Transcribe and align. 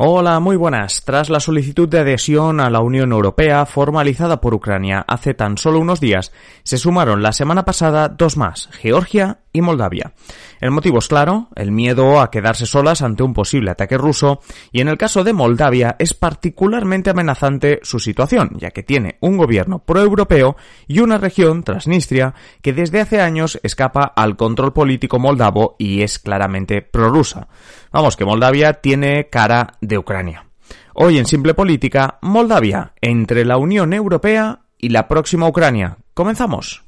Hola, 0.00 0.38
muy 0.38 0.54
buenas. 0.54 1.02
Tras 1.04 1.28
la 1.28 1.40
solicitud 1.40 1.88
de 1.88 1.98
adhesión 1.98 2.60
a 2.60 2.70
la 2.70 2.78
Unión 2.78 3.10
Europea 3.10 3.66
formalizada 3.66 4.40
por 4.40 4.54
Ucrania 4.54 5.04
hace 5.08 5.34
tan 5.34 5.58
solo 5.58 5.80
unos 5.80 5.98
días, 5.98 6.30
se 6.62 6.78
sumaron 6.78 7.20
la 7.20 7.32
semana 7.32 7.64
pasada 7.64 8.08
dos 8.08 8.36
más, 8.36 8.68
Georgia 8.80 9.40
Moldavia. 9.60 10.12
El 10.60 10.70
motivo 10.70 10.98
es 10.98 11.08
claro, 11.08 11.48
el 11.54 11.70
miedo 11.70 12.20
a 12.20 12.30
quedarse 12.30 12.66
solas 12.66 13.02
ante 13.02 13.22
un 13.22 13.32
posible 13.32 13.70
ataque 13.70 13.96
ruso, 13.96 14.40
y 14.72 14.80
en 14.80 14.88
el 14.88 14.98
caso 14.98 15.24
de 15.24 15.32
Moldavia 15.32 15.96
es 15.98 16.14
particularmente 16.14 17.10
amenazante 17.10 17.80
su 17.82 17.98
situación, 17.98 18.50
ya 18.56 18.70
que 18.70 18.82
tiene 18.82 19.16
un 19.20 19.36
gobierno 19.36 19.80
proeuropeo 19.80 20.56
y 20.86 21.00
una 21.00 21.18
región, 21.18 21.62
Transnistria, 21.62 22.34
que 22.62 22.72
desde 22.72 23.00
hace 23.00 23.20
años 23.20 23.58
escapa 23.62 24.02
al 24.02 24.36
control 24.36 24.72
político 24.72 25.18
moldavo 25.18 25.76
y 25.78 26.02
es 26.02 26.18
claramente 26.18 26.82
prorrusa. 26.82 27.48
Vamos, 27.92 28.16
que 28.16 28.24
Moldavia 28.24 28.74
tiene 28.74 29.28
cara 29.28 29.74
de 29.80 29.98
Ucrania. 29.98 30.46
Hoy 30.94 31.18
en 31.18 31.26
Simple 31.26 31.54
Política, 31.54 32.18
Moldavia, 32.22 32.92
entre 33.00 33.44
la 33.44 33.56
Unión 33.56 33.92
Europea 33.92 34.62
y 34.78 34.88
la 34.88 35.06
próxima 35.06 35.46
Ucrania. 35.46 35.98
Comenzamos. 36.14 36.87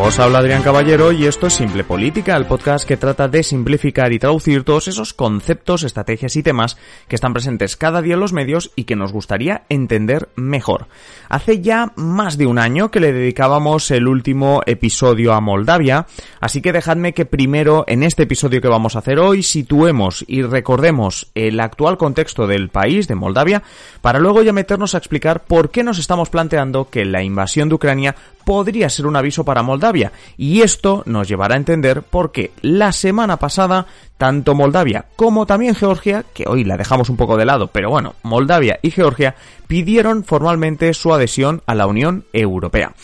Os 0.00 0.18
habla 0.18 0.38
Adrián 0.38 0.62
Caballero 0.62 1.12
y 1.12 1.26
esto 1.26 1.46
es 1.46 1.54
Simple 1.54 1.84
Política, 1.84 2.36
el 2.36 2.46
podcast 2.46 2.86
que 2.86 2.96
trata 2.96 3.28
de 3.28 3.42
simplificar 3.42 4.12
y 4.12 4.18
traducir 4.18 4.64
todos 4.64 4.88
esos 4.88 5.14
conceptos, 5.14 5.84
estrategias 5.84 6.34
y 6.36 6.42
temas 6.42 6.76
que 7.08 7.14
están 7.14 7.32
presentes 7.32 7.76
cada 7.76 8.02
día 8.02 8.14
en 8.14 8.20
los 8.20 8.32
medios 8.32 8.72
y 8.74 8.84
que 8.84 8.96
nos 8.96 9.12
gustaría 9.12 9.62
entender 9.68 10.28
mejor. 10.34 10.86
Hace 11.28 11.60
ya 11.60 11.92
más 11.96 12.36
de 12.36 12.46
un 12.46 12.58
año 12.58 12.90
que 12.90 13.00
le 13.00 13.12
dedicábamos 13.12 13.90
el 13.90 14.08
último 14.08 14.62
episodio 14.66 15.34
a 15.34 15.40
Moldavia, 15.40 16.06
así 16.40 16.62
que 16.62 16.72
dejadme 16.72 17.12
que 17.12 17.26
primero 17.26 17.84
en 17.86 18.02
este 18.02 18.24
episodio 18.24 18.60
que 18.60 18.68
vamos 18.68 18.96
a 18.96 19.00
hacer 19.00 19.18
hoy 19.18 19.42
situemos 19.42 20.24
y 20.26 20.42
recordemos 20.42 21.30
el 21.34 21.60
actual 21.60 21.96
contexto 21.96 22.46
del 22.46 22.70
país, 22.70 23.08
de 23.08 23.14
Moldavia, 23.14 23.62
para 24.00 24.18
luego 24.18 24.42
ya 24.42 24.52
meternos 24.52 24.94
a 24.94 24.98
explicar 24.98 25.44
por 25.44 25.70
qué 25.70 25.84
nos 25.84 25.98
estamos 25.98 26.28
planteando 26.28 26.90
que 26.90 27.04
la 27.04 27.22
invasión 27.22 27.68
de 27.68 27.76
Ucrania 27.76 28.16
podría 28.44 28.88
ser 28.88 29.06
un 29.06 29.16
aviso 29.16 29.44
para 29.44 29.62
Moldavia. 29.62 30.12
Y 30.36 30.62
esto 30.62 31.02
nos 31.06 31.28
llevará 31.28 31.54
a 31.54 31.58
entender 31.58 32.02
por 32.02 32.32
qué 32.32 32.52
la 32.62 32.92
semana 32.92 33.38
pasada 33.38 33.86
tanto 34.18 34.54
Moldavia 34.54 35.06
como 35.16 35.46
también 35.46 35.74
Georgia, 35.74 36.24
que 36.32 36.44
hoy 36.46 36.64
la 36.64 36.76
dejamos 36.76 37.08
un 37.08 37.16
poco 37.16 37.36
de 37.36 37.44
lado, 37.44 37.68
pero 37.68 37.90
bueno, 37.90 38.14
Moldavia 38.22 38.78
y 38.82 38.90
Georgia 38.90 39.34
pidieron 39.66 40.24
formalmente 40.24 40.94
su 40.94 41.12
adhesión 41.12 41.62
a 41.66 41.74
la 41.74 41.86
Unión 41.86 42.24
Europea. 42.32 42.94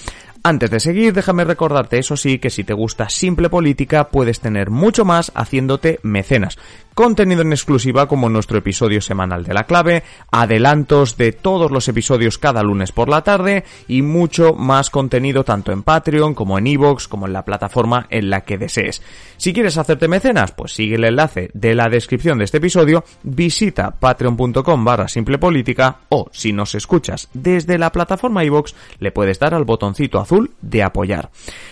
Antes 0.43 0.71
de 0.71 0.81
seguir, 0.81 1.13
déjame 1.13 1.45
recordarte, 1.45 1.99
eso 1.99 2.17
sí, 2.17 2.39
que 2.39 2.51
si 2.51 2.65
te 2.65 2.73
gusta 2.73 3.09
Simple 3.09 3.51
Política, 3.51 4.09
puedes 4.09 4.41
tener 4.41 4.71
mucho 4.71 5.05
más 5.05 5.33
haciéndote 5.35 6.01
mecenas 6.03 6.59
contenido 6.99 7.43
en 7.43 7.53
exclusiva 7.53 8.09
como 8.09 8.29
nuestro 8.29 8.59
episodio 8.59 9.01
semanal 9.01 9.45
de 9.45 9.55
la 9.55 9.67
clave, 9.67 10.03
adelantos 10.33 11.17
de 11.17 11.31
todos 11.31 11.71
los 11.71 11.87
episodios 11.87 12.39
cada 12.39 12.65
lunes 12.65 12.91
por 12.91 13.09
la 13.09 13.23
tarde 13.23 13.63
y 13.87 14.03
mucho 14.03 14.53
más 14.55 14.91
contenido 14.91 15.45
tanto 15.45 15.71
en 15.71 15.85
Patreon 15.85 16.35
como 16.35 16.59
en 16.59 16.67
Evox 16.67 17.07
como 17.07 17.29
en 17.29 17.35
la 17.35 17.45
plataforma 17.45 18.09
en 18.11 18.31
la 18.31 18.41
que 18.41 18.59
desees. 18.59 19.01
Si 19.37 19.53
quieres 19.53 19.79
hacerte 19.79 20.09
mecenas, 20.09 20.51
pues 20.51 20.73
sigue 20.73 20.97
el 20.97 21.05
enlace 21.05 21.53
de 21.55 21.77
la 21.77 21.89
descripción 21.89 22.39
de 22.39 22.47
este 22.47 22.57
episodio, 22.57 23.05
visita 23.23 23.93
patreon.com 23.93 24.85
barra 24.85 25.07
simplepolítica 25.07 26.01
o 26.09 26.29
si 26.33 26.53
nos 26.53 26.75
escuchas 26.75 27.29
desde 27.33 27.79
la 27.79 27.93
plataforma 27.93 28.43
Evox 28.43 28.75
le 28.99 29.13
puedes 29.13 29.39
dar 29.39 29.55
al 29.55 29.65
botoncito 29.65 30.19
azul 30.29 30.51
de 30.61 30.83
apoyar. 30.83 31.31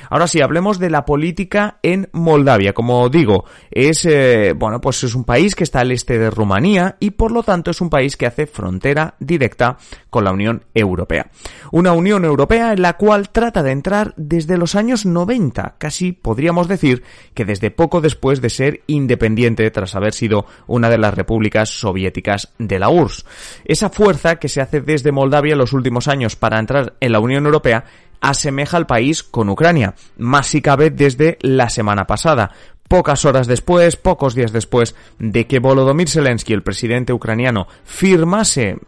Ahora 0.08 0.28
sí, 0.28 0.40
hablemos 0.40 0.78
de 0.78 0.88
la 0.88 1.04
política 1.04 1.78
en 1.82 2.08
Moldavia. 2.12 2.72
Como 2.72 3.08
digo, 3.08 3.44
es, 3.70 4.04
eh, 4.06 4.54
bueno, 4.56 4.80
pues 4.80 5.04
es 5.04 5.14
un 5.14 5.24
país 5.24 5.54
que 5.54 5.64
está 5.64 5.80
al 5.80 5.92
este 5.92 6.18
de 6.18 6.30
Rumanía 6.30 6.96
y 7.00 7.10
por 7.10 7.32
lo 7.32 7.42
tanto 7.42 7.70
es 7.70 7.80
un 7.80 7.90
país 7.90 8.16
que 8.16 8.26
hace 8.26 8.46
frontera 8.46 9.14
directa 9.18 9.76
con 10.08 10.24
la 10.24 10.32
Unión 10.32 10.64
Europea. 10.74 11.30
Una 11.72 11.92
Unión 11.92 12.24
Europea 12.24 12.72
en 12.72 12.82
la 12.82 12.96
cual 12.96 13.30
trata 13.30 13.62
de 13.62 13.72
entrar 13.72 14.14
desde 14.16 14.56
los 14.56 14.74
años 14.74 15.04
90, 15.04 15.74
casi 15.78 16.12
podríamos 16.12 16.68
decir 16.68 17.02
que 17.34 17.44
desde 17.44 17.70
poco 17.70 18.00
después 18.00 18.40
de 18.40 18.48
ser 18.48 18.82
independiente 18.86 19.70
tras 19.70 19.94
haber 19.94 20.14
sido 20.14 20.46
una 20.66 20.88
de 20.88 20.98
las 20.98 21.14
repúblicas 21.14 21.68
soviéticas 21.68 22.54
de 22.58 22.78
la 22.78 22.88
URSS. 22.88 23.26
Esa 23.64 23.90
fuerza 23.90 24.36
que 24.36 24.48
se 24.48 24.60
hace 24.60 24.80
desde 24.80 25.12
Moldavia 25.12 25.52
en 25.52 25.58
los 25.58 25.72
últimos 25.72 26.08
años 26.08 26.36
para 26.36 26.58
entrar 26.58 26.94
en 27.00 27.12
la 27.12 27.20
Unión 27.20 27.44
Europea 27.44 27.84
asemeja 28.20 28.76
al 28.76 28.86
país 28.86 29.22
con 29.22 29.48
Ucrania, 29.48 29.94
más 30.18 30.46
si 30.46 30.62
cabe 30.62 30.90
desde 30.90 31.38
la 31.40 31.68
semana 31.68 32.06
pasada, 32.06 32.52
Pocas 32.88 33.24
horas 33.24 33.48
después, 33.48 33.96
pocos 33.96 34.34
días 34.34 34.52
después 34.52 34.94
de 35.18 35.46
que 35.46 35.58
Volodymyr 35.58 36.08
Zelensky, 36.08 36.52
el 36.52 36.62
presidente 36.62 37.12
ucraniano, 37.12 37.66
firmase 37.84 38.78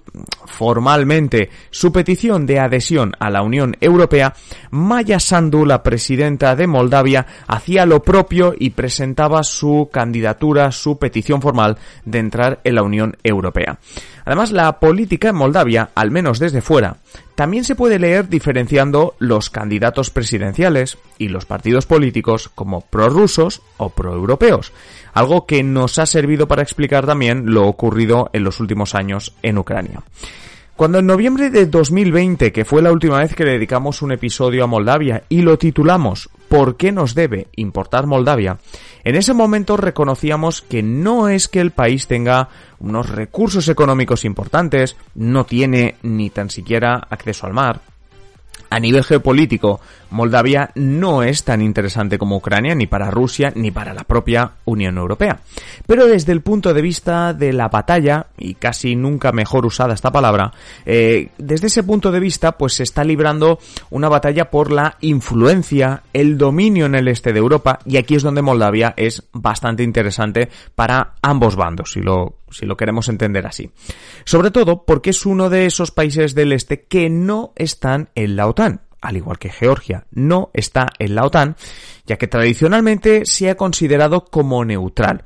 formalmente 0.47 1.51
su 1.71 1.93
petición 1.93 2.47
de 2.47 2.61
adhesión 2.61 3.13
a 3.19 3.29
la 3.31 3.43
Unión 3.43 3.77
Europea, 3.81 4.35
Maya 4.71 5.19
Sandu, 5.19 5.67
la 5.67 5.83
presidenta 5.83 6.55
de 6.55 6.69
Moldavia, 6.69 7.27
hacía 7.49 7.87
lo 7.87 8.03
propio 8.03 8.55
y 8.57 8.71
presentaba 8.71 9.43
su 9.43 9.91
candidatura, 9.93 10.71
su 10.71 10.99
petición 10.99 11.43
formal 11.43 11.77
de 12.05 12.19
entrar 12.21 12.61
en 12.63 12.77
la 12.77 12.83
Unión 12.83 13.17
Europea. 13.25 13.81
Además, 14.29 14.53
la 14.53 14.79
política 14.79 15.31
en 15.31 15.37
Moldavia, 15.37 15.89
al 15.95 16.11
menos 16.11 16.39
desde 16.39 16.61
fuera, 16.61 16.99
también 17.35 17.65
se 17.65 17.75
puede 17.75 17.99
leer 17.99 18.29
diferenciando 18.29 19.15
los 19.19 19.49
candidatos 19.49 20.11
presidenciales 20.11 20.99
y 21.17 21.29
los 21.29 21.47
partidos 21.47 21.87
políticos 21.87 22.51
como 22.55 22.83
prorrusos 22.83 23.63
o 23.79 23.89
proeuropeos, 23.89 24.75
algo 25.15 25.47
que 25.47 25.63
nos 25.63 25.99
ha 25.99 26.05
servido 26.05 26.47
para 26.47 26.61
explicar 26.61 27.07
también 27.07 27.55
lo 27.55 27.67
ocurrido 27.67 28.29
en 28.35 28.45
los 28.45 28.61
últimos 28.61 28.95
años 28.95 29.33
en 29.43 29.57
Ucrania. 29.57 30.03
Cuando 30.77 30.99
en 30.99 31.07
noviembre 31.07 31.49
de 31.49 31.65
2020, 31.65 32.53
que 32.53 32.67
fue 32.67 32.83
la 32.83 32.93
última 32.93 33.21
vez 33.21 33.35
que 33.35 33.47
le 33.47 33.53
dedicamos 33.53 34.03
un 34.03 34.13
episodio 34.13 34.63
a 34.63 34.67
Moldavia 34.67 35.23
y 35.31 35.41
lo 35.41 35.57
titulamos 35.57 36.29
¿Por 36.49 36.77
qué 36.77 36.93
nos 36.93 37.15
debe 37.15 37.49
importar 37.57 38.07
Moldavia? 38.07 38.59
En 39.05 39.15
ese 39.15 39.35
momento 39.35 39.77
reconocíamos 39.77 40.63
que 40.63 40.83
no 40.83 41.29
es 41.29 41.49
que 41.49 41.61
el 41.61 41.71
país 41.71 42.07
tenga 42.07 42.49
unos 42.79 43.11
recursos 43.11 43.69
económicos 43.69 44.25
importantes, 44.25 44.97
no 45.15 45.45
tiene 45.45 45.97
ni 46.03 46.31
tan 46.31 46.51
siquiera 46.51 47.07
acceso 47.11 47.47
al 47.47 47.53
mar, 47.53 47.81
a 48.71 48.81
nivel 48.81 49.05
geopolítico, 49.05 49.81
Moldavia 50.11 50.71
no 50.75 51.23
es 51.23 51.45
tan 51.45 51.61
interesante 51.63 52.19
como 52.19 52.37
Ucrania, 52.37 52.75
ni 52.75 52.87
para 52.87 53.11
Rusia, 53.11 53.53
ni 53.55 53.71
para 53.71 53.95
la 53.95 54.05
propia 54.05 54.53
Unión 54.65 54.99
Europea. 54.99 55.41
Pero 55.87 56.07
desde 56.07 56.33
el 56.33 56.41
punto 56.41 56.75
de 56.75 56.83
vista 56.83 57.35
de 57.35 57.53
la 57.53 57.69
batalla, 57.69 58.27
y 58.37 58.55
casi 58.55 58.97
nunca 58.97 59.33
mejor 59.33 59.67
usada 59.67 59.95
esta 59.95 60.13
palabra, 60.13 60.53
eh, 60.87 61.29
desde 61.39 61.69
ese 61.69 61.83
punto 61.83 62.11
de 62.11 62.21
vista, 62.21 62.53
pues 62.53 62.75
se 62.75 62.83
está 62.83 63.05
librando 63.05 63.59
una 63.91 64.09
batalla 64.09 64.51
por 64.51 64.71
la 64.71 64.97
influencia, 65.01 66.03
el 66.13 66.39
dominio 66.39 66.87
en 66.87 66.95
el 66.95 67.09
este 67.09 67.33
de 67.33 67.39
Europa, 67.39 67.79
y 67.85 67.97
aquí 67.97 68.15
es 68.15 68.23
donde 68.23 68.43
Moldavia 68.43 68.95
es 68.97 69.25
bastante 69.33 69.83
interesante 69.83 70.49
para 70.75 71.15
ambos 71.23 71.57
bandos, 71.57 71.93
si 71.93 72.01
lo 72.01 72.39
si 72.51 72.67
lo 72.67 72.77
queremos 72.77 73.09
entender 73.09 73.47
así. 73.47 73.71
Sobre 74.25 74.51
todo 74.51 74.85
porque 74.85 75.11
es 75.11 75.27
uno 75.27 75.51
de 75.51 75.67
esos 75.67 75.91
países 75.91 76.35
del 76.35 76.53
este 76.53 76.83
que 76.83 77.11
no 77.11 77.53
están 77.57 78.09
en 78.15 78.37
la 78.37 78.47
OTAN. 78.47 78.88
Al 79.09 79.17
igual 79.17 79.39
que 79.39 79.49
Georgia 79.49 80.05
no 80.11 80.51
está 80.53 80.91
en 80.99 81.15
la 81.15 81.25
OTAN, 81.25 81.57
ya 82.05 82.19
que 82.19 82.27
tradicionalmente 82.27 83.25
se 83.25 83.49
ha 83.49 83.57
considerado 83.57 84.27
como 84.27 84.67
neutral. 84.67 85.25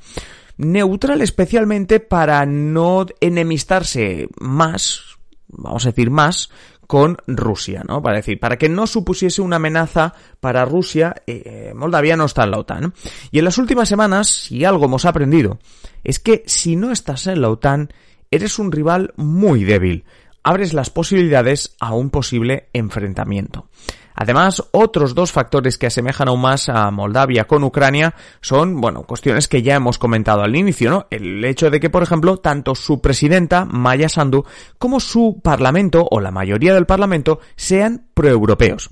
Neutral 0.55 1.19
especialmente 1.19 1.99
para 1.99 2.45
no 2.45 3.05
enemistarse 3.19 4.29
más, 4.39 5.01
vamos 5.49 5.85
a 5.85 5.89
decir 5.89 6.11
más, 6.11 6.49
con 6.87 7.17
Rusia, 7.27 7.83
¿no? 7.85 8.01
Para 8.01 8.19
decir, 8.19 8.39
para 8.39 8.57
que 8.57 8.69
no 8.69 8.87
supusiese 8.87 9.41
una 9.41 9.57
amenaza 9.57 10.13
para 10.39 10.63
Rusia, 10.63 11.15
eh, 11.27 11.73
Moldavia 11.75 12.15
no 12.15 12.23
está 12.23 12.45
en 12.45 12.51
la 12.51 12.59
OTAN. 12.59 12.93
Y 13.31 13.39
en 13.39 13.43
las 13.43 13.57
últimas 13.57 13.89
semanas, 13.89 14.29
si 14.29 14.63
algo 14.63 14.85
hemos 14.85 15.03
aprendido, 15.03 15.59
es 16.05 16.19
que 16.19 16.43
si 16.45 16.77
no 16.77 16.93
estás 16.93 17.27
en 17.27 17.41
la 17.41 17.49
OTAN, 17.49 17.89
eres 18.31 18.59
un 18.59 18.71
rival 18.71 19.13
muy 19.17 19.65
débil. 19.65 20.05
Abres 20.43 20.73
las 20.73 20.89
posibilidades 20.89 21.75
a 21.79 21.93
un 21.93 22.09
posible 22.09 22.69
enfrentamiento. 22.73 23.67
Además, 24.15 24.63
otros 24.71 25.15
dos 25.15 25.31
factores 25.31 25.77
que 25.77 25.87
asemejan 25.87 26.27
aún 26.27 26.41
más 26.41 26.69
a 26.69 26.91
Moldavia 26.91 27.45
con 27.45 27.63
Ucrania 27.63 28.13
son, 28.41 28.79
bueno, 28.79 29.03
cuestiones 29.03 29.47
que 29.47 29.63
ya 29.63 29.75
hemos 29.75 29.97
comentado 29.97 30.43
al 30.43 30.55
inicio, 30.55 30.91
¿no? 30.91 31.07
El 31.09 31.43
hecho 31.45 31.69
de 31.69 31.79
que, 31.79 31.89
por 31.89 32.03
ejemplo, 32.03 32.37
tanto 32.37 32.75
su 32.75 33.01
presidenta, 33.01 33.65
Maya 33.65 34.09
Sandu, 34.09 34.45
como 34.77 34.99
su 34.99 35.39
parlamento, 35.43 36.07
o 36.11 36.19
la 36.19 36.31
mayoría 36.31 36.73
del 36.73 36.85
parlamento, 36.85 37.39
sean 37.55 38.07
proeuropeos. 38.13 38.91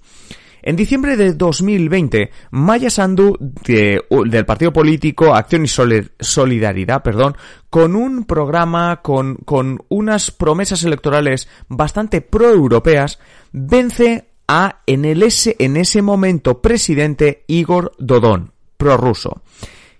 En 0.63 0.75
diciembre 0.75 1.17
de 1.17 1.33
2020, 1.33 2.31
Maya 2.51 2.89
Sandu 2.89 3.37
del 3.39 4.45
partido 4.45 4.71
político 4.71 5.33
Acción 5.33 5.65
y 5.65 5.67
Solidaridad, 5.67 7.01
perdón, 7.01 7.35
con 7.69 7.95
un 7.95 8.25
programa 8.25 9.01
con, 9.01 9.35
con 9.37 9.79
unas 9.89 10.31
promesas 10.31 10.83
electorales 10.83 11.47
bastante 11.67 12.21
proeuropeas, 12.21 13.19
vence 13.51 14.29
a 14.47 14.81
en 14.85 15.05
el 15.05 15.23
ese, 15.23 15.55
en 15.59 15.77
ese 15.77 16.01
momento 16.01 16.61
presidente 16.61 17.43
Igor 17.47 17.93
Dodón. 17.97 18.51
prorruso. 18.77 19.41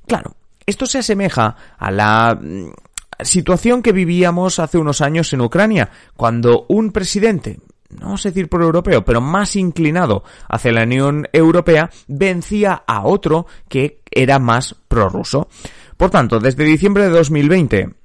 Claro, 0.05 0.35
esto 0.65 0.85
se 0.85 0.99
asemeja 0.99 1.55
a 1.77 1.91
la 1.91 2.37
mm, 2.39 2.71
situación 3.21 3.81
que 3.81 3.93
vivíamos 3.93 4.59
hace 4.59 4.77
unos 4.77 5.01
años 5.01 5.31
en 5.33 5.41
Ucrania, 5.41 5.89
cuando 6.15 6.65
un 6.67 6.91
presidente, 6.91 7.59
no 7.99 8.13
a 8.13 8.17
decir 8.21 8.49
pro-europeo, 8.49 9.03
pero 9.03 9.21
más 9.21 9.55
inclinado 9.55 10.23
hacia 10.47 10.71
la 10.71 10.83
Unión 10.83 11.27
Europea, 11.33 11.89
vencía 12.07 12.83
a 12.85 13.05
otro 13.05 13.45
que 13.67 14.01
era 14.09 14.39
más 14.39 14.75
prorruso. 14.87 15.47
Por 15.97 16.09
tanto, 16.09 16.39
desde 16.39 16.63
diciembre 16.63 17.03
de 17.03 17.09
2020 17.09 18.00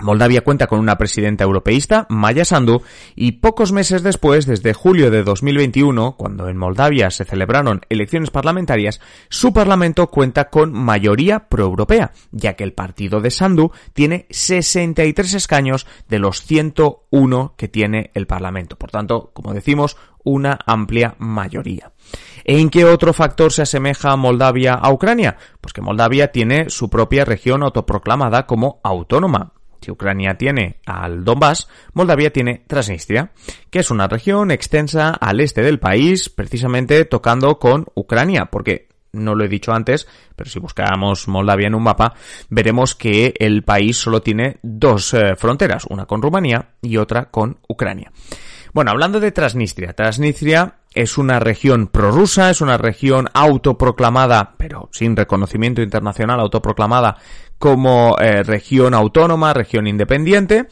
Moldavia 0.00 0.42
cuenta 0.42 0.66
con 0.66 0.80
una 0.80 0.98
presidenta 0.98 1.44
europeísta, 1.44 2.06
Maya 2.08 2.44
Sandu, 2.44 2.82
y 3.14 3.32
pocos 3.32 3.70
meses 3.70 4.02
después, 4.02 4.44
desde 4.44 4.74
julio 4.74 5.10
de 5.10 5.22
2021, 5.22 6.16
cuando 6.16 6.48
en 6.48 6.56
Moldavia 6.56 7.12
se 7.12 7.24
celebraron 7.24 7.82
elecciones 7.88 8.30
parlamentarias, 8.30 9.00
su 9.28 9.52
parlamento 9.52 10.08
cuenta 10.08 10.50
con 10.50 10.72
mayoría 10.72 11.48
proeuropea, 11.48 12.12
ya 12.32 12.54
que 12.54 12.64
el 12.64 12.72
partido 12.72 13.20
de 13.20 13.30
Sandu 13.30 13.70
tiene 13.92 14.26
63 14.30 15.34
escaños 15.34 15.86
de 16.08 16.18
los 16.18 16.42
101 16.42 17.54
que 17.56 17.68
tiene 17.68 18.10
el 18.14 18.26
parlamento. 18.26 18.76
Por 18.76 18.90
tanto, 18.90 19.30
como 19.32 19.54
decimos, 19.54 19.96
una 20.24 20.58
amplia 20.66 21.14
mayoría. 21.18 21.92
¿En 22.42 22.68
qué 22.68 22.84
otro 22.84 23.12
factor 23.12 23.52
se 23.52 23.62
asemeja 23.62 24.16
Moldavia 24.16 24.74
a 24.74 24.92
Ucrania? 24.92 25.36
Pues 25.60 25.72
que 25.72 25.82
Moldavia 25.82 26.32
tiene 26.32 26.68
su 26.68 26.90
propia 26.90 27.24
región 27.24 27.62
autoproclamada 27.62 28.46
como 28.46 28.80
autónoma. 28.82 29.52
Si 29.84 29.90
Ucrania 29.90 30.38
tiene 30.38 30.76
al 30.86 31.24
Donbass, 31.24 31.68
Moldavia 31.92 32.32
tiene 32.32 32.64
Transnistria, 32.66 33.32
que 33.68 33.80
es 33.80 33.90
una 33.90 34.08
región 34.08 34.50
extensa 34.50 35.10
al 35.10 35.40
este 35.40 35.60
del 35.60 35.78
país, 35.78 36.30
precisamente 36.30 37.04
tocando 37.04 37.58
con 37.58 37.84
Ucrania, 37.94 38.46
porque 38.46 38.88
no 39.12 39.34
lo 39.34 39.44
he 39.44 39.48
dicho 39.48 39.74
antes, 39.74 40.08
pero 40.34 40.48
si 40.48 40.58
buscamos 40.58 41.28
Moldavia 41.28 41.66
en 41.66 41.74
un 41.74 41.82
mapa, 41.82 42.14
veremos 42.48 42.94
que 42.94 43.34
el 43.38 43.62
país 43.62 43.98
solo 43.98 44.22
tiene 44.22 44.56
dos 44.62 45.12
eh, 45.12 45.36
fronteras, 45.36 45.84
una 45.90 46.06
con 46.06 46.22
Rumanía 46.22 46.70
y 46.80 46.96
otra 46.96 47.26
con 47.26 47.58
Ucrania. 47.68 48.10
Bueno, 48.72 48.90
hablando 48.90 49.20
de 49.20 49.32
Transnistria, 49.32 49.92
Transnistria 49.92 50.78
es 50.94 51.18
una 51.18 51.38
región 51.40 51.88
prorrusa, 51.88 52.50
es 52.50 52.60
una 52.60 52.78
región 52.78 53.28
autoproclamada, 53.34 54.54
pero 54.56 54.88
sin 54.92 55.14
reconocimiento 55.14 55.82
internacional, 55.82 56.40
autoproclamada 56.40 57.18
como 57.64 58.18
eh, 58.20 58.42
región 58.42 58.92
autónoma, 58.92 59.54
región 59.54 59.86
independiente. 59.86 60.66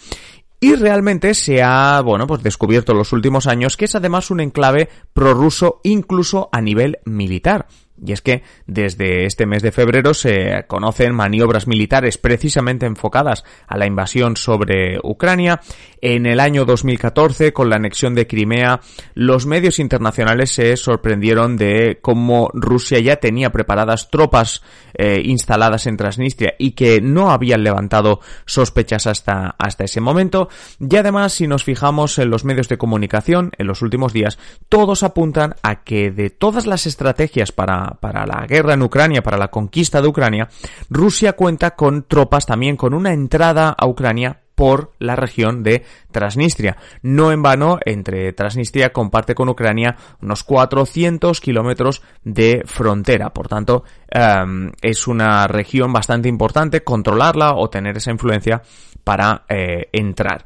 Y 0.60 0.74
realmente 0.74 1.32
se 1.32 1.62
ha, 1.62 2.02
bueno, 2.02 2.26
pues 2.26 2.42
descubierto 2.42 2.92
en 2.92 2.98
los 2.98 3.14
últimos 3.14 3.46
años 3.46 3.78
que 3.78 3.86
es 3.86 3.94
además 3.94 4.30
un 4.30 4.40
enclave 4.40 4.90
prorruso 5.14 5.80
incluso 5.84 6.50
a 6.52 6.60
nivel 6.60 6.98
militar. 7.06 7.66
Y 8.04 8.12
es 8.12 8.20
que 8.20 8.42
desde 8.66 9.24
este 9.24 9.46
mes 9.46 9.62
de 9.62 9.72
febrero 9.72 10.12
se 10.12 10.64
conocen 10.66 11.14
maniobras 11.14 11.66
militares 11.66 12.18
precisamente 12.18 12.84
enfocadas 12.84 13.42
a 13.66 13.78
la 13.78 13.86
invasión 13.86 14.36
sobre 14.36 14.98
Ucrania. 15.02 15.62
En 16.02 16.26
el 16.26 16.40
año 16.40 16.64
2014, 16.64 17.52
con 17.52 17.70
la 17.70 17.76
anexión 17.76 18.14
de 18.14 18.26
Crimea, 18.26 18.80
los 19.14 19.46
medios 19.46 19.78
internacionales 19.78 20.50
se 20.50 20.76
sorprendieron 20.76 21.56
de 21.56 22.00
cómo 22.02 22.50
Rusia 22.52 22.98
ya 22.98 23.16
tenía 23.16 23.50
preparadas 23.50 24.10
tropas 24.10 24.62
eh, 24.94 25.22
instaladas 25.24 25.86
en 25.86 25.96
Transnistria 25.96 26.54
y 26.58 26.72
que 26.72 27.00
no 27.00 27.30
habían 27.30 27.64
levantado 27.64 28.20
sospechas 28.46 29.06
hasta, 29.06 29.54
hasta 29.58 29.84
ese 29.84 30.00
momento. 30.00 30.48
Y 30.78 30.96
además, 30.96 31.32
si 31.32 31.46
nos 31.46 31.64
fijamos 31.64 32.18
en 32.18 32.30
los 32.30 32.44
medios 32.44 32.68
de 32.68 32.78
comunicación 32.78 33.52
en 33.56 33.66
los 33.66 33.80
últimos 33.80 34.12
días, 34.12 34.38
todos 34.68 35.04
apuntan 35.04 35.54
a 35.62 35.84
que 35.84 36.10
de 36.10 36.30
todas 36.30 36.66
las 36.66 36.86
estrategias 36.86 37.52
para 37.52 37.72
para, 38.00 38.26
la 38.26 38.46
guerra 38.46 38.74
en 38.74 38.82
Ucrania, 38.82 39.22
para 39.22 39.38
la 39.38 39.48
conquista 39.48 40.02
de 40.02 40.08
Ucrania, 40.08 40.48
Rusia 40.90 41.34
cuenta 41.34 41.76
con 41.76 42.04
tropas 42.04 42.46
también 42.46 42.76
con 42.76 42.92
una 42.92 43.12
entrada 43.12 43.70
a 43.70 43.86
Ucrania 43.86 44.41
por 44.54 44.92
la 44.98 45.16
región 45.16 45.62
de 45.62 45.84
Transnistria. 46.10 46.76
No 47.02 47.32
en 47.32 47.42
vano, 47.42 47.78
entre 47.84 48.32
Transnistria 48.32 48.92
comparte 48.92 49.34
con 49.34 49.48
Ucrania 49.48 49.96
unos 50.20 50.44
400 50.44 51.40
kilómetros 51.40 52.02
de 52.24 52.62
frontera. 52.66 53.32
Por 53.32 53.48
tanto, 53.48 53.84
em, 54.08 54.72
es 54.80 55.06
una 55.06 55.46
región 55.46 55.92
bastante 55.92 56.28
importante 56.28 56.82
controlarla 56.82 57.54
o 57.54 57.70
tener 57.70 57.96
esa 57.96 58.10
influencia 58.10 58.62
para 59.04 59.44
eh, 59.48 59.88
entrar. 59.92 60.44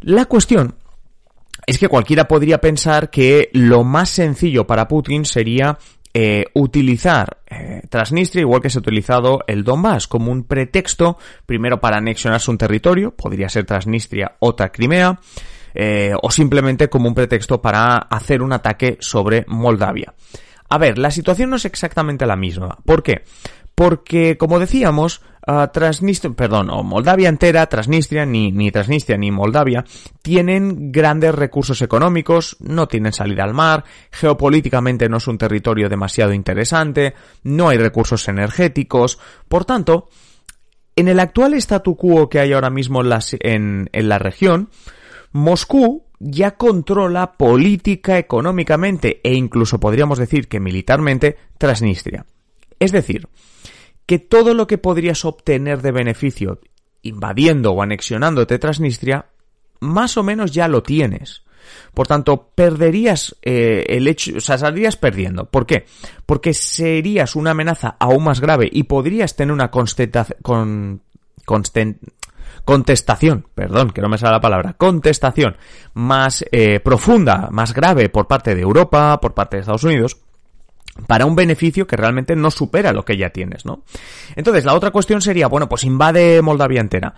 La 0.00 0.26
cuestión 0.26 0.74
es 1.66 1.78
que 1.78 1.88
cualquiera 1.88 2.28
podría 2.28 2.60
pensar 2.60 3.10
que 3.10 3.50
lo 3.52 3.84
más 3.84 4.10
sencillo 4.10 4.66
para 4.66 4.88
Putin 4.88 5.24
sería 5.24 5.78
eh, 6.16 6.44
utilizar 6.54 7.38
eh, 7.44 7.82
Transnistria, 7.90 8.42
igual 8.42 8.62
que 8.62 8.70
se 8.70 8.78
ha 8.78 8.80
utilizado 8.80 9.40
el 9.48 9.64
Donbass, 9.64 10.06
como 10.06 10.30
un 10.30 10.44
pretexto, 10.44 11.18
primero 11.44 11.80
para 11.80 11.96
anexionarse 11.96 12.52
un 12.52 12.58
territorio, 12.58 13.10
podría 13.16 13.48
ser 13.48 13.64
Transnistria, 13.64 14.36
otra 14.38 14.70
Crimea, 14.70 15.18
eh, 15.74 16.12
o 16.22 16.30
simplemente 16.30 16.88
como 16.88 17.08
un 17.08 17.14
pretexto 17.14 17.60
para 17.60 17.96
hacer 17.96 18.42
un 18.42 18.52
ataque 18.52 18.96
sobre 19.00 19.44
Moldavia. 19.48 20.14
A 20.68 20.78
ver, 20.78 20.98
la 20.98 21.10
situación 21.10 21.50
no 21.50 21.56
es 21.56 21.64
exactamente 21.64 22.26
la 22.26 22.36
misma. 22.36 22.78
¿Por 22.84 23.02
qué? 23.02 23.24
Porque, 23.74 24.36
como 24.38 24.60
decíamos, 24.60 25.20
uh, 25.46 25.68
Transnistria, 25.72 26.34
perdón, 26.34 26.70
o 26.70 26.82
Moldavia 26.82 27.28
entera, 27.28 27.66
Transnistria, 27.66 28.26
ni, 28.26 28.52
ni 28.52 28.70
Transnistria 28.70 29.16
ni 29.16 29.30
Moldavia, 29.30 29.84
tienen 30.22 30.92
grandes 30.92 31.34
recursos 31.34 31.82
económicos, 31.82 32.56
no 32.60 32.88
tienen 32.88 33.12
salida 33.12 33.44
al 33.44 33.54
mar, 33.54 33.84
geopolíticamente 34.10 35.08
no 35.08 35.18
es 35.18 35.26
un 35.26 35.38
territorio 35.38 35.88
demasiado 35.88 36.32
interesante, 36.32 37.14
no 37.42 37.68
hay 37.68 37.78
recursos 37.78 38.28
energéticos, 38.28 39.18
por 39.48 39.64
tanto, 39.64 40.08
en 40.96 41.08
el 41.08 41.20
actual 41.20 41.54
statu 41.54 41.96
quo 41.96 42.28
que 42.28 42.38
hay 42.38 42.52
ahora 42.52 42.70
mismo 42.70 43.02
en 43.02 43.88
la 43.92 44.18
región, 44.18 44.70
Moscú 45.32 46.04
ya 46.20 46.52
controla 46.52 47.32
política, 47.32 48.18
económicamente 48.18 49.20
e 49.24 49.34
incluso 49.34 49.80
podríamos 49.80 50.18
decir 50.18 50.46
que 50.46 50.60
militarmente 50.60 51.36
Transnistria. 51.58 52.24
Es 52.78 52.92
decir, 52.92 53.28
que 54.06 54.18
todo 54.18 54.54
lo 54.54 54.66
que 54.66 54.78
podrías 54.78 55.24
obtener 55.24 55.82
de 55.82 55.92
beneficio 55.92 56.60
invadiendo 57.02 57.72
o 57.72 57.82
anexionándote 57.82 58.58
Transnistria, 58.58 59.26
más 59.80 60.16
o 60.16 60.22
menos 60.22 60.52
ya 60.52 60.68
lo 60.68 60.82
tienes. 60.82 61.42
Por 61.94 62.06
tanto, 62.06 62.50
perderías 62.54 63.36
eh, 63.42 63.84
el 63.88 64.08
hecho, 64.08 64.36
o 64.36 64.40
sea, 64.40 64.58
saldrías 64.58 64.96
perdiendo. 64.96 65.46
¿Por 65.46 65.66
qué? 65.66 65.86
Porque 66.26 66.52
serías 66.52 67.36
una 67.36 67.52
amenaza 67.52 67.96
aún 67.98 68.24
más 68.24 68.40
grave 68.40 68.68
y 68.70 68.84
podrías 68.84 69.36
tener 69.36 69.52
una 69.52 69.70
con, 69.70 71.00
contestación, 72.64 73.46
perdón, 73.54 73.90
que 73.90 74.02
no 74.02 74.08
me 74.08 74.18
sale 74.18 74.32
la 74.32 74.40
palabra, 74.40 74.74
contestación 74.74 75.56
más 75.94 76.44
eh, 76.52 76.80
profunda, 76.80 77.48
más 77.50 77.72
grave 77.72 78.08
por 78.08 78.26
parte 78.26 78.54
de 78.54 78.62
Europa, 78.62 79.18
por 79.20 79.34
parte 79.34 79.56
de 79.56 79.60
Estados 79.60 79.84
Unidos, 79.84 80.23
para 81.06 81.26
un 81.26 81.34
beneficio 81.34 81.86
que 81.86 81.96
realmente 81.96 82.36
no 82.36 82.50
supera 82.50 82.92
lo 82.92 83.04
que 83.04 83.16
ya 83.16 83.30
tienes, 83.30 83.64
¿no? 83.64 83.82
Entonces, 84.36 84.64
la 84.64 84.74
otra 84.74 84.90
cuestión 84.90 85.20
sería, 85.20 85.48
bueno, 85.48 85.68
pues 85.68 85.84
invade 85.84 86.40
Moldavia 86.42 86.80
entera. 86.80 87.14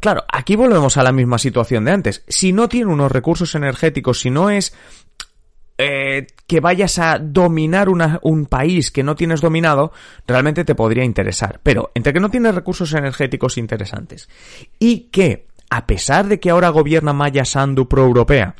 Claro, 0.00 0.24
aquí 0.32 0.56
volvemos 0.56 0.96
a 0.96 1.02
la 1.02 1.12
misma 1.12 1.38
situación 1.38 1.84
de 1.84 1.92
antes. 1.92 2.24
Si 2.28 2.52
no 2.52 2.68
tiene 2.68 2.92
unos 2.92 3.10
recursos 3.10 3.54
energéticos, 3.54 4.20
si 4.20 4.30
no 4.30 4.50
es 4.50 4.74
eh, 5.78 6.26
que 6.46 6.60
vayas 6.60 6.98
a 6.98 7.18
dominar 7.18 7.88
un 7.88 8.46
país 8.46 8.90
que 8.90 9.02
no 9.02 9.14
tienes 9.14 9.40
dominado, 9.40 9.92
realmente 10.26 10.64
te 10.64 10.74
podría 10.74 11.04
interesar. 11.04 11.60
Pero 11.62 11.90
entre 11.94 12.12
que 12.12 12.20
no 12.20 12.30
tienes 12.30 12.54
recursos 12.54 12.92
energéticos 12.94 13.58
interesantes 13.58 14.28
y 14.78 15.08
que, 15.10 15.48
a 15.68 15.86
pesar 15.86 16.28
de 16.28 16.40
que 16.40 16.50
ahora 16.50 16.68
gobierna 16.68 17.12
Maya 17.12 17.44
Sandu 17.44 17.88
pro-europea, 17.88 18.54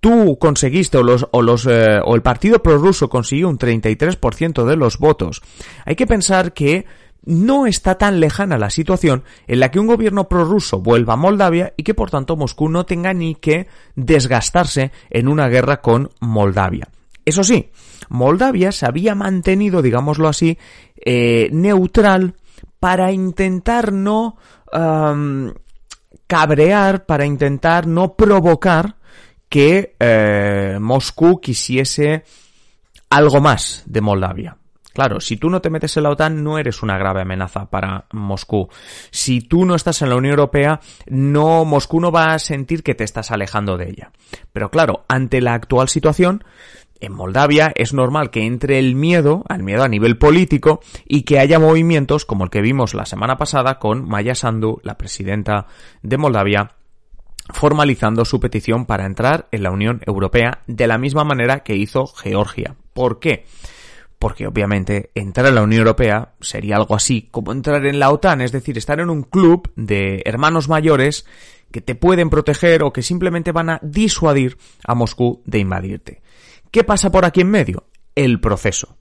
tú 0.00 0.38
conseguiste 0.38 0.98
o 0.98 1.02
los 1.02 1.26
o 1.30 1.42
los 1.42 1.66
eh, 1.66 2.00
o 2.04 2.14
el 2.14 2.22
partido 2.22 2.62
prorruso 2.62 3.08
consiguió 3.08 3.48
un 3.48 3.58
33% 3.58 4.64
de 4.64 4.76
los 4.76 4.98
votos. 4.98 5.42
Hay 5.84 5.96
que 5.96 6.06
pensar 6.06 6.52
que 6.52 6.86
no 7.24 7.66
está 7.66 7.98
tan 7.98 8.20
lejana 8.20 8.58
la 8.58 8.70
situación 8.70 9.24
en 9.46 9.60
la 9.60 9.70
que 9.70 9.80
un 9.80 9.86
gobierno 9.86 10.28
prorruso 10.28 10.80
vuelva 10.80 11.14
a 11.14 11.16
Moldavia 11.16 11.74
y 11.76 11.82
que 11.82 11.94
por 11.94 12.10
tanto 12.10 12.36
Moscú 12.36 12.68
no 12.68 12.86
tenga 12.86 13.12
ni 13.12 13.34
que 13.34 13.66
desgastarse 13.96 14.92
en 15.10 15.28
una 15.28 15.48
guerra 15.48 15.80
con 15.80 16.10
Moldavia. 16.20 16.88
Eso 17.24 17.44
sí, 17.44 17.70
Moldavia 18.08 18.72
se 18.72 18.86
había 18.86 19.14
mantenido, 19.14 19.82
digámoslo 19.82 20.28
así, 20.28 20.56
eh, 21.04 21.50
neutral 21.52 22.34
para 22.80 23.12
intentar 23.12 23.92
no 23.92 24.36
cabrear, 26.26 27.06
para 27.06 27.24
intentar 27.24 27.86
no 27.86 28.14
provocar 28.14 28.97
que 29.48 29.96
eh, 29.98 30.78
Moscú 30.80 31.40
quisiese 31.40 32.24
algo 33.10 33.40
más 33.40 33.82
de 33.86 34.00
Moldavia. 34.00 34.56
Claro, 34.92 35.20
si 35.20 35.36
tú 35.36 35.48
no 35.48 35.60
te 35.60 35.70
metes 35.70 35.96
en 35.96 36.02
la 36.02 36.10
OTAN 36.10 36.42
no 36.42 36.58
eres 36.58 36.82
una 36.82 36.98
grave 36.98 37.22
amenaza 37.22 37.70
para 37.70 38.06
Moscú. 38.10 38.68
Si 39.12 39.40
tú 39.40 39.64
no 39.64 39.76
estás 39.76 40.02
en 40.02 40.08
la 40.08 40.16
Unión 40.16 40.32
Europea, 40.32 40.80
no 41.06 41.64
Moscú 41.64 42.00
no 42.00 42.10
va 42.10 42.34
a 42.34 42.38
sentir 42.40 42.82
que 42.82 42.96
te 42.96 43.04
estás 43.04 43.30
alejando 43.30 43.76
de 43.76 43.90
ella. 43.90 44.10
Pero 44.52 44.70
claro, 44.70 45.04
ante 45.06 45.40
la 45.40 45.54
actual 45.54 45.88
situación, 45.88 46.42
en 46.98 47.12
Moldavia 47.12 47.72
es 47.76 47.94
normal 47.94 48.30
que 48.30 48.44
entre 48.44 48.80
el 48.80 48.96
miedo, 48.96 49.44
al 49.48 49.62
miedo 49.62 49.84
a 49.84 49.88
nivel 49.88 50.18
político, 50.18 50.80
y 51.06 51.22
que 51.22 51.38
haya 51.38 51.60
movimientos 51.60 52.24
como 52.24 52.42
el 52.42 52.50
que 52.50 52.60
vimos 52.60 52.94
la 52.94 53.06
semana 53.06 53.36
pasada 53.36 53.78
con 53.78 54.04
Maya 54.04 54.34
Sandu, 54.34 54.80
la 54.82 54.98
presidenta 54.98 55.66
de 56.02 56.18
Moldavia, 56.18 56.72
formalizando 57.50 58.24
su 58.24 58.40
petición 58.40 58.86
para 58.86 59.06
entrar 59.06 59.48
en 59.52 59.62
la 59.62 59.70
Unión 59.70 60.00
Europea 60.06 60.62
de 60.66 60.86
la 60.86 60.98
misma 60.98 61.24
manera 61.24 61.60
que 61.60 61.76
hizo 61.76 62.06
Georgia. 62.06 62.76
¿Por 62.92 63.20
qué? 63.20 63.46
Porque 64.18 64.46
obviamente 64.46 65.10
entrar 65.14 65.46
en 65.46 65.54
la 65.54 65.62
Unión 65.62 65.80
Europea 65.80 66.34
sería 66.40 66.76
algo 66.76 66.94
así 66.94 67.28
como 67.30 67.52
entrar 67.52 67.86
en 67.86 67.98
la 67.98 68.10
OTAN, 68.10 68.40
es 68.40 68.52
decir, 68.52 68.76
estar 68.76 69.00
en 69.00 69.10
un 69.10 69.22
club 69.22 69.70
de 69.76 70.22
hermanos 70.24 70.68
mayores 70.68 71.24
que 71.70 71.80
te 71.80 71.94
pueden 71.94 72.30
proteger 72.30 72.82
o 72.82 72.92
que 72.92 73.02
simplemente 73.02 73.52
van 73.52 73.70
a 73.70 73.80
disuadir 73.82 74.58
a 74.84 74.94
Moscú 74.94 75.42
de 75.44 75.58
invadirte. 75.58 76.22
¿Qué 76.70 76.84
pasa 76.84 77.10
por 77.10 77.24
aquí 77.24 77.42
en 77.42 77.50
medio? 77.50 77.84
El 78.14 78.40
proceso. 78.40 78.96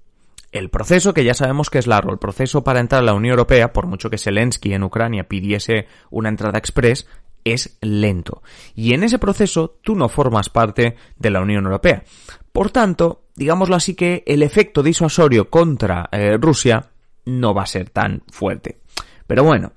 El 0.51 0.69
proceso 0.69 1.13
que 1.13 1.25
ya 1.25 1.33
sabemos 1.33 1.69
que 1.69 1.79
es 1.79 1.87
largo, 1.87 2.11
el 2.11 2.19
proceso 2.19 2.63
para 2.63 2.79
entrar 2.79 3.01
a 3.01 3.05
la 3.05 3.13
Unión 3.13 3.33
Europea, 3.33 3.73
por 3.73 3.85
mucho 3.85 4.09
que 4.09 4.17
Zelensky 4.17 4.73
en 4.73 4.83
Ucrania 4.83 5.27
pidiese 5.27 5.87
una 6.09 6.29
entrada 6.29 6.57
express, 6.57 7.07
es 7.53 7.77
lento. 7.81 8.41
Y 8.75 8.93
en 8.93 9.03
ese 9.03 9.19
proceso 9.19 9.79
tú 9.81 9.95
no 9.95 10.09
formas 10.09 10.49
parte 10.49 10.95
de 11.17 11.29
la 11.29 11.41
Unión 11.41 11.65
Europea. 11.65 12.03
Por 12.51 12.71
tanto, 12.71 13.23
digámoslo 13.35 13.75
así 13.75 13.93
que 13.93 14.23
el 14.25 14.43
efecto 14.43 14.81
disuasorio 14.83 15.49
contra 15.49 16.09
eh, 16.11 16.37
Rusia 16.37 16.89
no 17.25 17.53
va 17.53 17.63
a 17.63 17.67
ser 17.67 17.89
tan 17.89 18.23
fuerte. 18.31 18.79
Pero 19.27 19.43
bueno, 19.43 19.73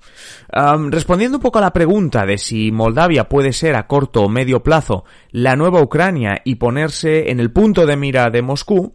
respondiendo 0.89 1.37
un 1.37 1.43
poco 1.43 1.59
a 1.59 1.61
la 1.61 1.73
pregunta 1.73 2.25
de 2.25 2.37
si 2.37 2.71
Moldavia 2.71 3.27
puede 3.27 3.51
ser 3.51 3.75
a 3.75 3.85
corto 3.85 4.23
o 4.23 4.29
medio 4.29 4.63
plazo 4.63 5.03
la 5.31 5.57
nueva 5.57 5.81
Ucrania 5.81 6.41
y 6.45 6.55
ponerse 6.55 7.29
en 7.29 7.41
el 7.41 7.51
punto 7.51 7.85
de 7.85 7.97
mira 7.97 8.29
de 8.29 8.41
Moscú, 8.41 8.93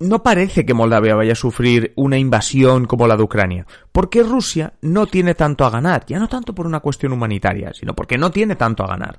no 0.00 0.22
parece 0.22 0.64
que 0.64 0.74
Moldavia 0.74 1.16
vaya 1.16 1.32
a 1.32 1.36
sufrir 1.36 1.92
una 1.96 2.18
invasión 2.18 2.86
como 2.86 3.06
la 3.08 3.16
de 3.16 3.22
Ucrania, 3.24 3.66
porque 3.90 4.22
Rusia 4.22 4.74
no 4.82 5.06
tiene 5.06 5.34
tanto 5.34 5.64
a 5.64 5.70
ganar, 5.70 6.04
ya 6.06 6.18
no 6.18 6.28
tanto 6.28 6.54
por 6.54 6.66
una 6.66 6.80
cuestión 6.80 7.12
humanitaria, 7.12 7.72
sino 7.74 7.94
porque 7.94 8.16
no 8.16 8.30
tiene 8.30 8.54
tanto 8.54 8.84
a 8.84 8.88
ganar. 8.88 9.18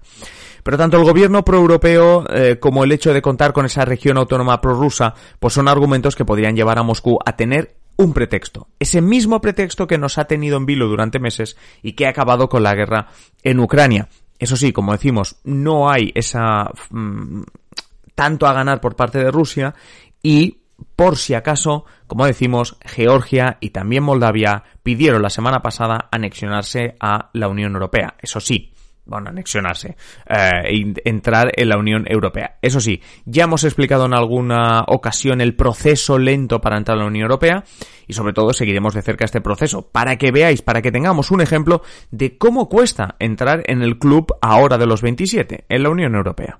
Pero 0.64 0.78
tanto 0.78 0.98
el 0.98 1.04
gobierno 1.04 1.44
proeuropeo 1.44 2.26
eh, 2.34 2.60
como 2.60 2.84
el 2.84 2.92
hecho 2.92 3.14
de 3.14 3.22
contar 3.22 3.52
con 3.52 3.66
esa 3.66 3.84
región 3.84 4.18
autónoma 4.18 4.62
prorrusa, 4.62 5.14
pues 5.40 5.54
son 5.54 5.68
argumentos 5.68 6.16
que 6.16 6.26
podrían 6.26 6.56
llevar 6.56 6.80
a 6.80 6.84
Moscú 6.84 7.20
a 7.26 7.36
tener 7.36 7.76
un 7.98 8.14
pretexto, 8.14 8.70
ese 8.80 9.02
mismo 9.02 9.42
pretexto 9.42 9.86
que 9.86 9.98
nos 9.98 10.18
ha 10.18 10.24
tenido 10.24 10.56
en 10.56 10.66
vilo 10.66 10.88
durante 10.88 11.20
meses 11.20 11.58
y 11.84 11.94
que 11.94 12.06
ha 12.08 12.12
acabado 12.12 12.48
con 12.48 12.64
la 12.64 12.74
guerra 12.74 13.08
en 13.44 13.60
Ucrania. 13.60 14.08
Eso 14.40 14.56
sí, 14.56 14.72
como 14.72 14.94
decimos, 14.94 15.36
no 15.44 15.90
hay 15.90 16.14
esa 16.16 16.72
mm, 16.92 17.42
tanto 18.16 18.48
a 18.48 18.54
ganar 18.54 18.80
por 18.80 18.96
parte 18.96 19.18
de 19.18 19.32
Rusia 19.32 19.76
y 20.24 20.59
por 20.96 21.18
si 21.18 21.34
acaso, 21.34 21.86
como 22.08 22.26
decimos, 22.26 22.78
Georgia 22.86 23.58
y 23.60 23.70
también 23.70 24.04
Moldavia 24.04 24.64
pidieron 24.84 25.22
la 25.22 25.30
semana 25.30 25.62
pasada 25.62 26.10
anexionarse 26.12 26.96
a 27.00 27.30
la 27.34 27.48
Unión 27.48 27.74
Europea. 27.74 28.16
Eso 28.22 28.40
sí, 28.40 28.74
bueno, 29.10 29.30
anexionarse, 29.30 29.98
eh, 30.28 30.94
entrar 31.04 31.52
en 31.56 31.70
la 31.70 31.78
Unión 31.78 32.06
Europea. 32.08 32.58
Eso 32.62 32.80
sí, 32.80 33.02
ya 33.26 33.46
hemos 33.46 33.64
explicado 33.64 34.06
en 34.06 34.14
alguna 34.14 34.84
ocasión 34.88 35.42
el 35.42 35.56
proceso 35.56 36.20
lento 36.20 36.62
para 36.62 36.78
entrar 36.78 36.98
a 36.98 37.02
la 37.02 37.08
Unión 37.08 37.24
Europea 37.24 37.64
y 38.08 38.14
sobre 38.14 38.34
todo 38.34 38.54
seguiremos 38.54 38.94
de 38.94 39.02
cerca 39.02 39.26
este 39.26 39.42
proceso 39.42 39.90
para 39.90 40.18
que 40.18 40.32
veáis, 40.32 40.62
para 40.62 40.82
que 40.82 40.92
tengamos 40.92 41.32
un 41.32 41.42
ejemplo 41.42 41.82
de 42.12 42.38
cómo 42.38 42.70
cuesta 42.70 43.16
entrar 43.20 43.64
en 43.66 43.82
el 43.82 43.98
club 43.98 44.34
ahora 44.42 44.78
de 44.78 44.86
los 44.86 45.02
27, 45.02 45.66
en 45.68 45.84
la 45.84 45.90
Unión 45.90 46.16
Europea. 46.16 46.60